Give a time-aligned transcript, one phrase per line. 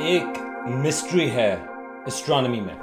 [0.00, 1.56] ایک مسٹری ہے
[2.06, 2.74] اسٹرانومی میں۔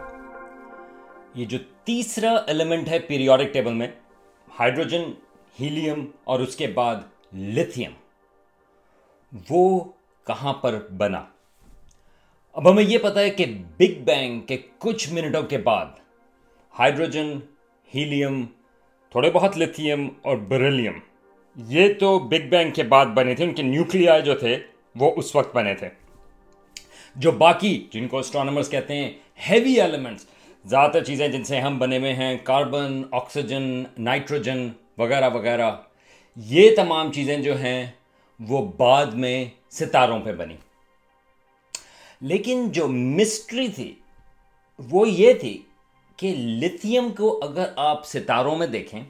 [1.36, 3.88] یہ جو تیسرا ایلیمنٹ ہے پیریوڈک ٹیبل میں
[4.60, 5.04] ہائیڈروجن
[5.60, 6.96] ہیلیم اور اس کے بعد
[7.34, 7.92] لتھیم
[9.50, 9.84] وہ
[10.28, 11.24] کہاں پر بنا؟
[12.54, 13.46] اب ہمیں یہ پتا ہے کہ
[13.78, 15.86] بگ بینگ کے کچھ منٹوں کے بعد
[16.80, 17.40] ہائیڈروجن
[17.96, 18.46] ہیلیم
[19.12, 21.00] تھوڑے بہت لتھیم اور بریلیم
[21.56, 24.60] یہ تو بگ بینگ کے بعد بنے تھے، ان کے نیوکلیا جو تھے
[24.96, 25.90] وہ اس وقت بنے تھے۔
[27.16, 29.12] جو باقی جن کو اسٹرانومرس کہتے ہیں
[29.50, 30.26] ہیوی ایلیمنٹس
[30.66, 35.72] زیادہ تر چیزیں جن سے ہم بنے ہوئے ہیں کاربن آکسیجن نائٹروجن وغیرہ وغیرہ۔
[36.36, 37.92] یہ تمام چیزیں جو ہیں،
[38.40, 40.56] وہ بعد میں ستاروں پہ بنی
[42.22, 43.96] لیکن جو مسٹری تھی،
[44.80, 45.62] وہ یہ تھی
[46.18, 49.02] کہ لتھیم کو اگر آپ ستاروں میں دیکھیں،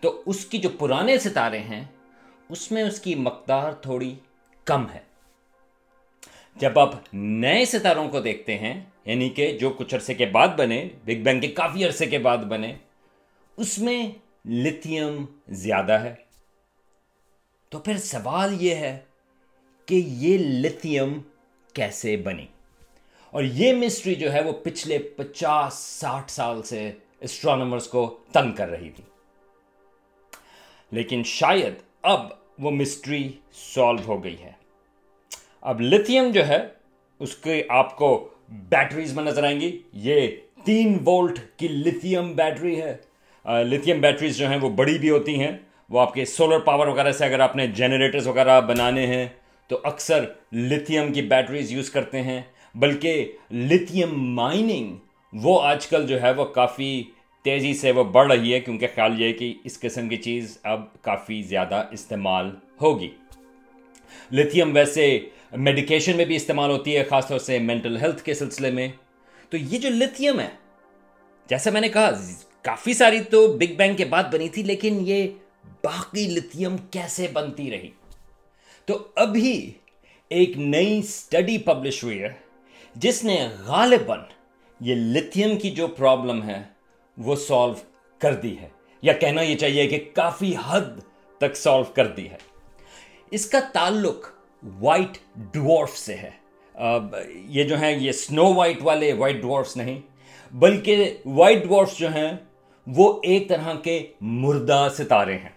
[0.00, 1.84] تو اس کی جو پرانے ستارے ہیں،
[2.48, 4.14] اس میں اس کی مقدار تھوڑی
[4.64, 5.05] کم ہے۔
[6.56, 10.88] جب آپ نئے ستاروں کو دیکھتے ہیں یعنی کہ جو کچھ عرصے کے بعد بنے
[11.04, 12.74] بگ بینگ کے کافی عرصے کے بعد بنے،
[13.56, 14.10] اس میں
[14.48, 16.14] لتھیم زیادہ ہے۔
[17.68, 18.98] تو پھر سوال یہ ہے
[19.86, 21.20] کہ یہ لتھیم
[21.72, 22.46] کیسے بنی؟
[23.30, 28.68] اور یہ مسٹری جو ہے، وہ پچھلے پچاس، ساٹھ سال سے اسٹرانومرس کو تنگ کر
[28.68, 29.04] رہی تھی۔
[30.90, 34.52] لیکن شاید اب وہ مسٹری سالو ہو گئی ہے۔
[35.66, 36.58] اب لتھیم جو ہے،
[37.18, 40.28] اس کے آپ کو بیٹریز میں نظر آئیں گی۔ یہ
[40.64, 42.96] تین وولٹ کی لتھیم بیٹری ہے۔
[43.44, 45.50] لتھیم بیٹریز جو ہیں، وہ بڑی بھی ہوتی ہیں۔
[45.90, 49.28] وہ آپ کے سولر پاور وغیرہ سے اگر آپ نے جنریٹرز وغیرہ بنانے ہیں،
[49.68, 52.42] تو اکثر لتھیم کی بیٹریز یوز کرتے ہیں۔
[52.74, 54.96] بلکہ لتھیم مائننگ
[55.32, 57.04] وہ آج کل جو ہے، وہ کافی
[57.44, 61.02] تیزی سے وہ بڑھ رہی ہے۔ کیونکہ خیال یہ کہ اس قسم کی چیز اب
[61.02, 62.50] کافی زیادہ استعمال
[62.82, 63.08] ہوگی۔
[64.32, 65.20] لتھیم ویسے
[65.56, 68.88] میڈیکیشن میں بھی استعمال ہوتی ہے، خاص طور سے مینٹل ہیلتھ کے سلسلے میں۔
[69.50, 70.48] تو یہ جو لتھیم ہے
[71.48, 72.10] جیسے میں نے کہا،
[72.62, 75.28] کافی ساری تو بگ بینگ کے بعد بنی تھی، لیکن یہ
[75.84, 77.90] باقی لتھیم کیسے بنتی رہی؟
[78.84, 79.72] تو ابھی
[80.28, 82.32] ایک نئی اسٹڈی پبلش ہوئی ہے،
[82.94, 84.18] جس نے غالباً
[84.80, 86.62] یہ لتھیم کی جو پرابلم ہے،
[87.18, 87.74] وہ سالو
[88.18, 88.68] کر دی ہے۔
[89.02, 91.00] یا کہنا یہ چاہیے کہ کافی حد
[91.38, 92.36] تک سالو کر دی ہے۔
[93.30, 96.30] اس کا تعلق وائٹ ڈوارف سے ہے۔
[97.34, 100.00] یہ جو ہیں یہ سنو وائٹ والے وائٹ ڈوارفس نہیں،
[100.52, 102.32] بلکہ وائٹ ڈوارفس جو ہیں
[102.86, 105.48] وہ ایک طرح کے مردہ ستارے ہیں۔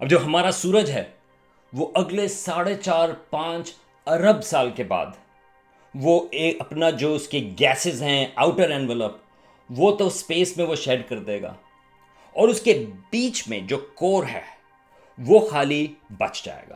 [0.00, 1.04] اب جو ہمارا سورج ہے،
[1.72, 3.72] وہ اگلے ساڑھے چار پانچ
[4.06, 5.06] ارب سال کے بعد،
[5.94, 9.12] وہ ایک اپنا جو اس کے گیسز ہیں آؤٹر اینولپ
[9.70, 11.54] وہ تو اسپیس میں وہ شیڈ کر دے گا۔
[12.32, 14.42] اور اس کے بیچ میں جو کور ہے،
[15.18, 16.74] وہ خالی بچ جائے گا۔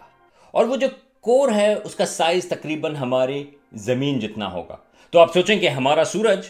[0.50, 0.86] اور وہ جو
[1.28, 4.76] کور ہے، اس کا سائز تقریباً ہماری زمین جتنا ہوگا۔
[5.10, 6.46] تو آپ سوچیں کہ ہمارا سورج،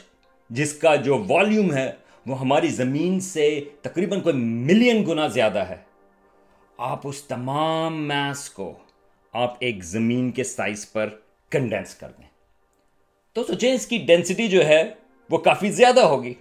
[0.51, 1.93] جس کا جو والیوم ہے،
[2.27, 5.77] وہ ہماری زمین سے تقریباً کوئی ملین گنا زیادہ ہے۔
[6.77, 8.75] آپ اس تمام میس کو
[9.33, 11.09] آپ ایک زمین کے سائز پر
[11.51, 12.27] کنڈینس کر دیں۔
[13.33, 14.83] تو سوچیں اس کی ڈینسٹی جو ہے،
[15.31, 16.35] وہ کافی زیادہ ہوگی۔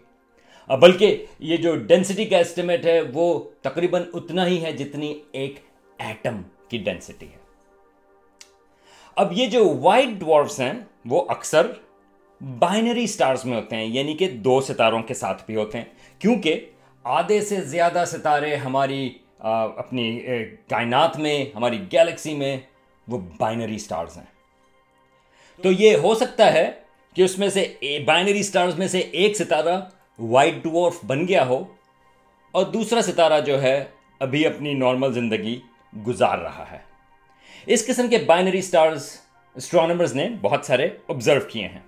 [0.81, 5.55] بلکہ یہ جو ڈینسٹی کا اسٹیمیٹ ہے، وہ تقریباً اتنا ہی ہے جتنی ایک
[5.97, 7.46] ایٹم کی ڈینسٹی ہے۔
[9.17, 10.73] اب یہ جو وائٹ ڈوارفس ہیں،
[11.05, 11.71] وہ اکثر
[12.59, 15.85] بائنری سٹارز میں ہوتے ہیں یعنی کہ دو ستاروں کے ساتھ بھی ہوتے ہیں۔
[16.19, 16.65] کیونکہ
[17.03, 20.19] آدھے سے زیادہ ستارے ہماری اپنی
[20.69, 22.57] کائنات میں، ہماری گیلیکسی میں
[23.07, 24.25] وہ بائنری سٹارز ہیں۔
[25.63, 26.71] تو یہ ہو سکتا ہے
[27.13, 27.73] کہ اس میں سے
[28.05, 29.79] بائنری سٹارز میں سے ایک ستارہ
[30.19, 31.63] وائٹ ڈوارف بن گیا ہو
[32.51, 33.83] اور دوسرا ستارہ جو ہے،
[34.19, 35.59] ابھی اپنی نارمل زندگی
[36.07, 36.79] گزار رہا ہے۔
[37.65, 39.17] اس قسم کے بائنری سٹارز
[39.55, 41.79] اسٹرانومرز نے بہت سارے آبزرو کیے ہیں۔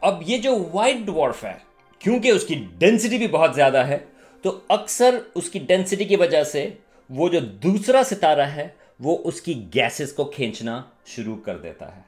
[0.00, 1.54] اب یہ جو وائٹ ڈوارف ہے،
[1.98, 3.98] کیونکہ اس کی ڈینسٹی بھی بہت زیادہ ہے،
[4.42, 6.70] تو اکثر اس کی ڈینسٹی کی وجہ سے
[7.10, 8.68] وہ جو دوسرا ستارہ ہے،
[9.00, 12.00] وہ اس کی گیسز کو کھینچنا شروع کر دیتا ہے۔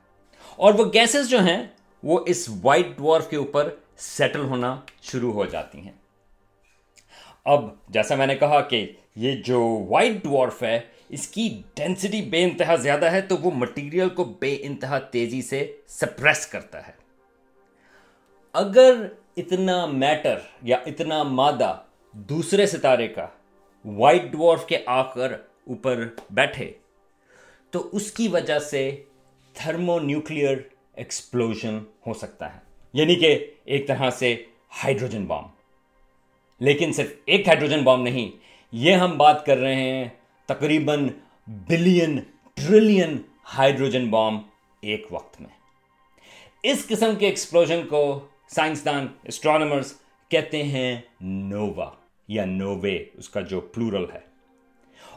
[0.56, 1.62] اور وہ گیسز جو ہیں،
[2.02, 5.92] وہ اس وائٹ ڈوارف کے اوپر سیٹل ہونا شروع ہو جاتی ہیں۔
[7.44, 10.80] اب جیسا میں نے کہا کہ یہ جو وائٹ ڈوارف ہے
[11.10, 15.76] اس کی ڈینسٹی بے انتہا زیادہ ہے تو وہ مٹیریل کو بے انتہا تیزی سے
[15.86, 16.92] سپریس کرتا ہے۔
[18.52, 21.76] اگر اتنا میٹر یا اتنا مادہ
[22.12, 23.26] دوسرے ستارے کا
[23.84, 25.32] وائٹ ڈوارف کے آ کر
[25.66, 26.72] اوپر بیٹھے
[27.70, 29.02] تو اس کی وجہ سے
[29.54, 30.56] تھرمو نیوکلیئر
[30.94, 32.58] ایکسپلوژن ہو سکتا ہے۔
[32.92, 34.44] یعنی کہ ایک طرح سے
[34.84, 35.44] ہائیڈروجن بام
[36.60, 38.36] لیکن صرف ایک ہائیڈروجن بام نہیں،
[38.72, 40.08] یہ ہم بات کر رہے ہیں
[40.50, 41.08] تقریباً
[41.48, 42.20] بلین
[42.54, 43.18] ٹریلین
[43.58, 44.38] ہائیڈروجن بام
[44.82, 45.50] ایک وقت میں۔
[46.62, 49.92] اس قسم کے ایکسپلوژن کو سائنسدان اسٹرانومرز
[50.28, 51.90] کہتے ہیں نووا
[52.28, 54.18] یا نووے، اس کا جو پلورل ہے۔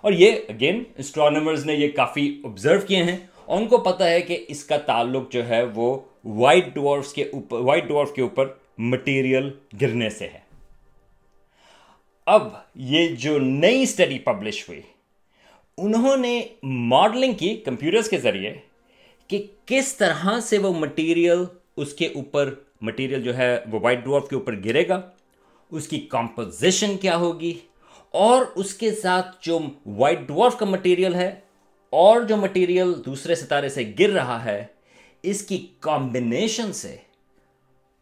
[0.02, 4.22] اور یہ اگین اسٹرانومرز نے یہ کافی آبزرو کیے ہیں۔ اور ان کو پتا ہے
[4.22, 8.54] کہ اس کا تعلق جو ہے وہ وائٹ ڈوارفس کے اوپر وائٹ ڈوارف کے اوپر
[8.78, 9.50] مٹیریل
[9.82, 10.40] گرنے سے ہے۔
[12.26, 14.82] اب یہ جو نئی اسٹڈی پبلش ہوئی
[15.78, 18.54] انہوں نے ماڈلنگ کی کمپیوٹرز کے ذریعے
[19.30, 21.44] کہ کس طرح سے وہ مٹیریل
[21.78, 25.00] اس کے اوپر مٹیریل جو ہے وہ وائٹ ڈوارف کے اوپر گرے گا،
[25.72, 27.54] اس کی کمپوزیشن کیا ہوگی،
[28.14, 29.60] اور اس کے ساتھ جو
[29.98, 31.30] وائٹ ڈوارف کا مٹیریل ہے
[31.94, 34.64] اور جو مٹیریل دوسرے ستارے سے گر رہا ہے،
[35.24, 36.96] اس کی کمبینیشن سے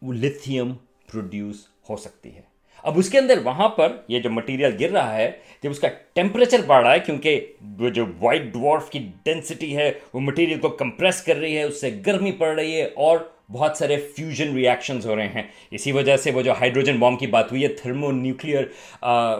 [0.01, 0.73] وہ لتھیم
[1.11, 2.41] پروڈیوس ہو سکتی ہے۔
[2.83, 5.31] اب اس کے اندر وہاں پر یہ جو مٹیریل گر رہا ہے،
[5.63, 7.45] جب اس کا ٹیمپریچر بڑھ رہا ہے، کیونکہ
[7.79, 11.81] وہ جو وائٹ ڈوارف کی ڈینسٹی ہے، وہ مٹیریل کو کمپریس کر رہی ہے، اس
[11.81, 13.17] سے گرمی پڑ رہی ہے اور
[13.51, 17.27] بہت سارے فیوژن ریاکشنز ہو رہے ہیں۔ اسی وجہ سے وہ جو ہائیڈروجن بام کی
[17.27, 18.63] بات ہوئی ہے تھرمو نیوکلیئر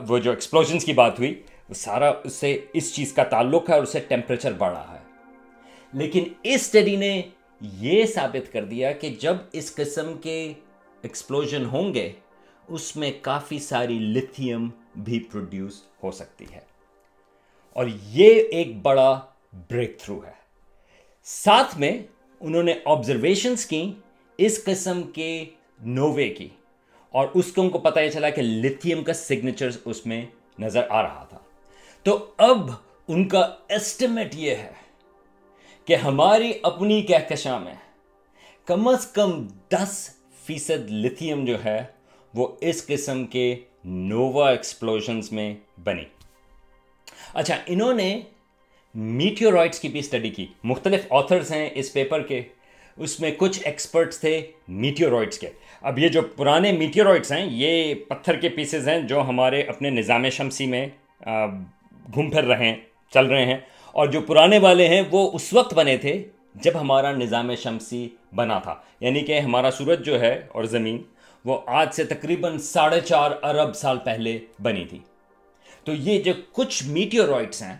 [0.09, 1.33] وہ جو ایکسپلوژنس کی بات ہوئی،
[1.69, 4.95] وہ سارا اس سے اس چیز کا تعلق ہے اور اس سے ٹیمپریچر بڑھ رہا
[4.95, 4.99] ہے۔
[5.94, 7.21] لیکن اس اسٹڈی نے
[7.61, 10.41] یہ ثابت کر دیا کہ جب اس قسم کے
[11.01, 12.11] ایکسپلوژن ہوں گے
[12.71, 16.59] اس میں کافی ساری لتھیم بھی پروڈیوس ہو سکتی ہے۔
[17.73, 19.21] اور یہ ایک بڑا
[19.53, 20.31] بریک تھرو ہے۔
[21.23, 22.03] ساتھ میں
[22.39, 23.94] انہوں نے آبزرویشنس کی
[24.38, 25.45] اس قسم کے
[25.81, 26.50] نووے کی۔
[27.09, 30.25] اور اس کو ان کو پتہ یہ چلا کہ لتھیم کا سگنیچر اس میں
[30.59, 31.39] نظر آ رہا تھا۔
[32.03, 32.69] تو اب
[33.07, 34.71] ان کا ایسٹیمیٹ یہ ہے
[35.85, 37.75] کہ ہماری اپنی کہکشاں میں
[38.65, 40.09] کم از کم دس
[40.45, 42.00] فیصد لتھیم جو ہے
[42.33, 43.56] وہ اس قسم کے
[43.86, 46.04] نووا ایکسپلوژنس میں بنی
[47.33, 48.22] اچھا انہوں نے
[48.95, 52.42] میٹیورائٹس کی بھی اسٹڈی کی۔ مختلف آتھرز ہیں اس پیپر کے۔
[52.98, 55.50] اس میں کچھ ایکسپرٹس تھے میٹیورائٹس کے۔
[55.81, 60.30] اب یہ جو پرانے میٹیورائٹس ہیں، یہ پتھر کے پیسز ہیں جو ہمارے اپنے نظام
[60.30, 60.88] شمسی میں
[62.13, 62.75] گھوم پھر رہے ہیں،
[63.13, 63.57] چل رہے ہیں۔
[63.92, 66.24] اور جو پرانے والے ہیں، وہ اس وقت بنے تھے
[66.56, 71.01] جب ہمارا نظام شمسی بنا تھا۔ یعنی کہ ہمارا سورج جو ہے اور زمین
[71.45, 74.99] وہ آج سے تقریباً ساڑھے چار ارب سال پہلے بنی تھی۔
[75.83, 77.77] تو یہ جو کچھ میٹیورائٹس ہیں،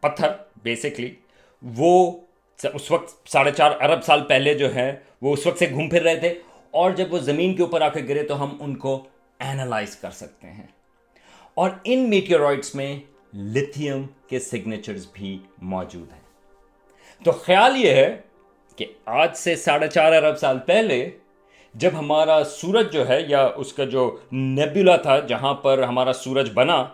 [0.00, 0.28] پتھر
[0.62, 1.14] بیسکلی
[1.62, 2.20] وہ
[2.74, 6.02] اس وقت ساڑھے چار ارب سال پہلے جو ہے، وہ اس وقت سے گھوم پھر
[6.02, 6.34] رہے تھے۔
[6.70, 9.04] اور جب وہ زمین کے اوپر آ کے گرے تو ہم ان کو
[9.38, 10.66] اینالائز کر سکتے ہیں۔
[11.54, 13.00] اور ان میٹیورائٹس میں
[13.36, 16.20] لتھیم کے سگنیچرز بھی موجود ہیں۔
[17.24, 18.20] تو خیال یہ ہے
[18.76, 21.10] کہ آج سے ساڑھے چار ارب سال پہلے
[21.74, 26.50] جب ہمارا سورج جو ہے یا اس کا جو نیبولا تھا جہاں پر ہمارا سورج
[26.54, 26.84] بنا،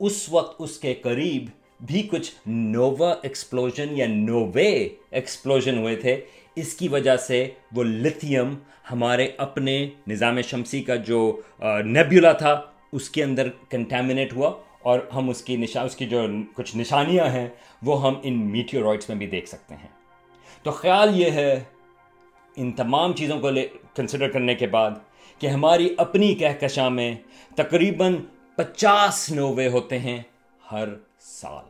[0.00, 1.46] اس وقت اس کے قریب
[1.80, 4.72] بھی کچھ نووا ایکسپلوژن یا نووے
[5.10, 6.20] ایکسپلوژن ہوئے تھے۔
[6.56, 8.54] اس کی وجہ سے وہ لتھیم
[8.90, 11.20] ہمارے اپنے نظام شمسی کا جو
[11.84, 12.60] نیبولا تھا،
[12.92, 14.52] اس کے اندر کنٹامنیٹ ہوا
[14.82, 17.48] اور ہم اس کی نشا، اس کی جو کچھ نشانیاں ہیں،
[17.82, 19.88] وہ ہم ان میٹیورائٹس میں بھی دیکھ سکتے ہیں۔
[20.62, 21.60] تو خیال یہ ہے
[22.56, 24.90] ان تمام چیزوں کو لے کنسیڈر کرنے کے بعد
[25.38, 27.14] کہ ہماری اپنی کہکشاں میں
[27.56, 28.16] تقریباً
[28.56, 30.22] پچاس نوے ہوتے ہیں
[30.72, 30.88] ہر
[31.20, 31.64] سال۔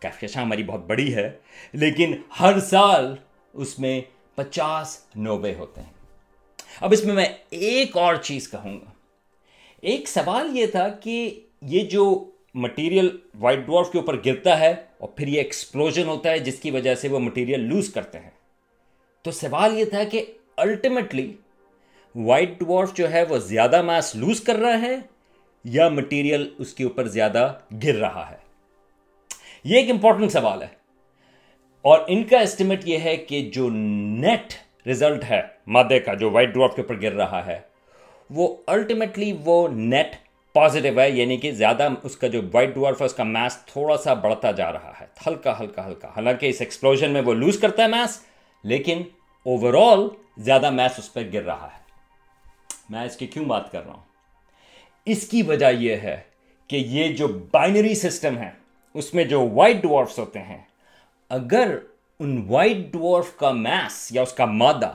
[0.00, 1.32] کہکشاں ہماری بہت بڑی ہے،
[1.72, 3.16] لیکن ہر سال
[3.52, 4.00] اس میں
[4.34, 5.92] پچاس نوے ہوتے ہیں۔
[6.80, 8.90] اب اس میں میں ایک اور چیز کہوں گا۔
[9.80, 15.08] ایک سوال یہ تھا کہ یہ جو مٹیریل وائٹ ڈوارف کے اوپر گرتا ہے اور
[15.08, 18.30] پھر یہ ایکسپلوژن ہوتا ہے، جس کی وجہ سے وہ مٹیریل لوز کرتے ہیں۔
[19.24, 20.24] تو سوال یہ تھا کہ
[20.56, 21.32] الٹیمیٹلی
[22.14, 24.96] وائٹ ڈوارف جو ہے وہ زیادہ میس لوز کر رہا ہے
[25.64, 27.52] یا مٹیریل اس کے اوپر زیادہ
[27.84, 28.36] گر رہا ہے؟
[29.64, 30.66] یہ ایک امپورٹنٹ سوال ہے۔
[31.82, 34.54] اور ان کا اسٹیمیٹ یہ ہے کہ جو نیٹ
[34.86, 37.60] ریزلٹ ہے مادے کا، جو وائٹ ڈوارف کے اوپر گر رہا ہے،
[38.30, 40.16] وہ الٹیمیٹلی وہ نیٹ
[40.52, 43.96] پازیٹیو ہے یعنی کہ زیادہ اس کا جو وائٹ ڈوارف ہے، اس کا میس تھوڑا
[43.96, 47.82] سا بڑھتا جا رہا ہے، ہلکا ہلکا ہلکا۔ حالانکہ اس ایکسپلوژن میں وہ لوز کرتا
[47.82, 48.33] ہے میس
[48.64, 49.02] لیکن
[49.44, 51.82] اوور آل زیادہ میس اس پہ گر رہا ہے۔
[52.90, 54.02] میں اس کی کیوں بات کر رہا ہوں؟
[55.04, 56.20] اس کی وجہ یہ ہے
[56.68, 58.50] کہ یہ جو بائنری سسٹم ہے،
[58.94, 60.58] اس میں جو وائٹ ڈوارفس ہوتے ہیں،
[61.28, 61.78] اگر
[62.20, 64.92] ان وائٹ ڈوارف کا میس یا اس کا مادہ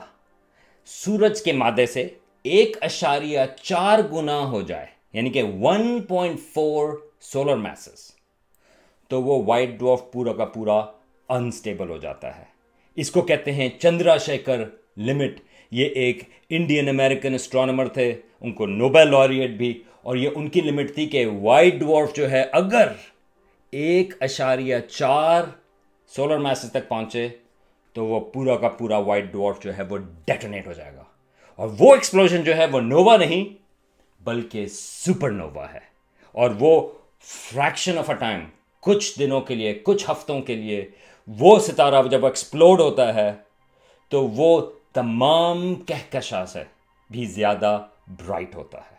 [0.86, 2.08] سورج کے مادے سے
[2.42, 8.10] ایک اشاریہ چار گنا ہو جائے یعنی کہ one point four solar masses
[9.08, 10.82] تو وہ وائٹ ڈوارف پورا کا پورا
[11.28, 12.44] انسٹیبل ہو جاتا ہے۔
[12.96, 14.64] اس کو کہتے ہیں چندرا شیکر
[14.96, 20.48] لمٹ۔ یہ ایک انڈین امریکن اسٹرانومر تھے، ان کو نوبل لوریٹ بھی۔ اور یہ ان
[20.48, 22.88] کی لمٹ تھی کہ وائٹ ڈوارف جو ہے، اگر
[23.70, 25.42] ایک اشاریہ چار
[26.06, 27.28] سولر میسز تک پہنچے،
[27.92, 31.04] تو وہ پورا کا پورا وائٹ ڈوارف جو ہے، وہ ڈیٹونیٹ ہو جائے گا۔
[31.56, 33.44] اور وہ ایکسپلوژن جو ہے، وہ نووا نہیں،
[34.24, 35.80] بلکہ سپر نووا ہے۔
[36.32, 36.88] اور وہ
[37.20, 38.40] فریکشن آف اے ٹائم
[38.80, 40.90] کچھ دنوں کے لیے، کچھ ہفتوں کے لیے
[41.38, 43.32] وہ ستارہ جب ایکسپلوڈ ہوتا ہے
[44.08, 46.62] تو وہ تمام کہکشاں سے
[47.10, 48.96] بھی زیادہ برائٹ ہوتا ہے۔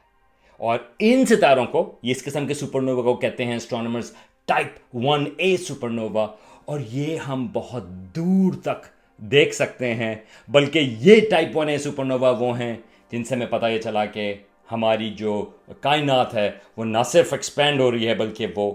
[0.58, 4.12] اور ان ستاروں کو اس قسم کے سپر نووا کو کہتے ہیں astronomers
[4.46, 5.58] type one A
[5.90, 6.28] supernova
[6.66, 8.86] اور یہ ہم بہت دور تک
[9.18, 10.16] دیکھ سکتے ہیں۔
[10.48, 12.76] بلکہ یہ type one A supernova وہ ہیں
[13.12, 14.34] جن سے ہمیں پتہ یہ چلا کہ
[14.72, 15.46] ہماری جو
[15.82, 18.72] کائنات ہے وہ نہ صرف ایکسپینڈ ہو رہی ہے بلکہ وہ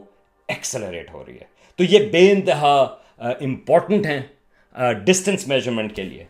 [0.48, 1.44] ایکسلریٹ ہو رہی ہے۔
[1.76, 4.22] تو یہ بے انتہا امپورٹنٹ ہیں
[5.04, 6.24] ڈسٹینس میجرمنٹ کے لیے۔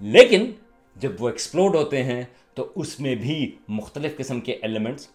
[0.00, 0.50] لیکن
[0.96, 2.22] جب وہ ایکسپلوڈ ہوتے ہیں،
[2.54, 5.08] تو اس میں بھی مختلف قسم کے ایلیمنٹس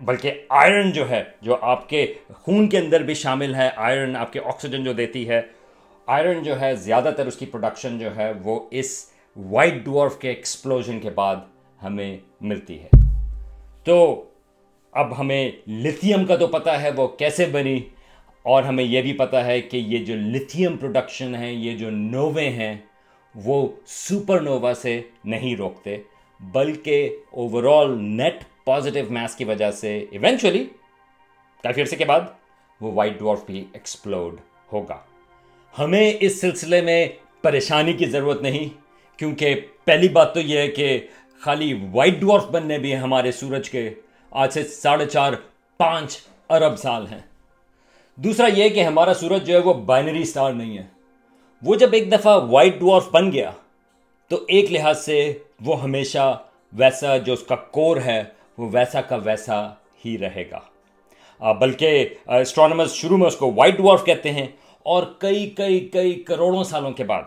[0.00, 4.32] بلکہ آئرن جو ہے، جو آپ کے خون کے اندر بھی شامل ہے آئرن آپ
[4.32, 5.42] کے آکسیجن جو دیتی ہے
[6.06, 10.28] آئرن جو ہے، زیادہ تر اس کی پروڈکشن جو ہے، وہ اس وائٹ ڈورف کے
[10.28, 11.36] ایکسپلوژن کے بعد
[11.82, 12.88] ہمیں ملتی ہے۔
[13.84, 14.24] تو
[14.92, 17.80] اب ہمیں لتھیم کا تو پتہ ہے، وہ کیسے بنی؟
[18.44, 22.48] اور ہمیں یہ بھی پتہ ہے کہ یہ جو لتھیم پروڈکشن ہے یہ جو نووے
[22.48, 22.74] ہیں،
[23.34, 25.96] وہ سپر نووا سے نہیں روکتے،
[26.40, 30.64] بلکہ overall net positive mass کی وجہ سے ایونچولی
[31.64, 32.20] کافی عرصے کے بعد،
[32.80, 34.36] وہ وائٹ ڈوارف بھی ایکسپلوڈ
[34.72, 34.98] ہوگا۔
[35.78, 37.08] ہمیں اس سلسلے میں
[37.42, 38.68] پریشانی کی ضرورت نہیں،
[39.18, 40.98] کیونکہ پہلی بات تو یہ ہے کہ
[41.42, 43.90] خالی وائٹ ڈوارف بننے بھی ہمارے سورج کے
[44.30, 45.32] آج سے ساڑھے چار
[45.80, 46.18] پانچ
[46.50, 47.20] ارب سال ہیں۔
[48.18, 50.82] دوسرا یہ کہ ہمارا سورج جو ہے وہ بائنری سٹار نہیں ہے۔
[51.62, 53.50] وہ جب ایک دفعہ وائٹ ڈوارف بن گیا،
[54.30, 56.32] تو ایک لحاظ سے وہ ہمیشہ
[56.72, 58.22] ویسا جو اس کا کور ہے،
[58.58, 59.62] وہ ویسا کا ویسا
[60.04, 60.60] ہی رہے گا۔
[61.60, 64.46] بلکہ اسٹرانومرز شروع میں اس کو وائٹ ڈوارف کہتے ہیں،
[64.86, 67.22] اور کئی کئی کئی کروڑوں سالوں کے بعد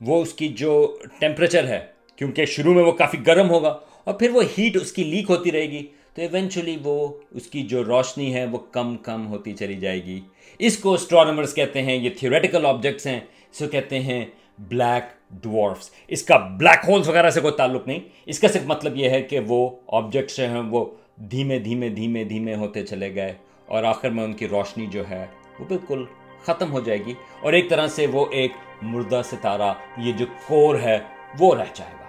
[0.00, 0.72] وہ اس کی جو
[1.20, 1.80] ٹیمپریچر ہے،
[2.18, 5.52] کیونکہ شروع میں وہ کافی گرم ہوگا، اور پھر وہ ہیٹ اس کی لیک ہوتی
[5.52, 9.74] رہے گی۔ تو ایونچولی وہ اس کی جو روشنی ہے وہ کم کم ہوتی چلی
[9.74, 10.20] جائے گی۔
[10.58, 13.20] اس کو اسٹرانومرز کہتے ہیں، یہ تھیوریٹیکل آبجیکٹس ہیں۔
[13.52, 14.26] اس کو کہتے ہیں
[14.58, 15.02] بلیک
[15.42, 19.10] ڈوارفس اس کا بلیک ہولز وغیرہ سے کوئی تعلق نہیں۔ اس کا صرف مطلب یہ
[19.10, 20.84] ہے کہ وہ آبجیکٹس جو ہیں وہ
[21.16, 23.32] دھیمے دھیمے دھیمے دھیمے ہوتے چلے گئے۔
[23.66, 25.26] اور آخر میں ان کی روشنی جو ہے
[25.60, 26.04] وہ بالکل
[26.42, 28.52] ختم ہو جائے گی۔ اور ایک طرح سے وہ ایک
[28.82, 30.98] مردہ ستارہ، یہ جو کور ہے
[31.38, 32.01] وہ رہ جائے گا۔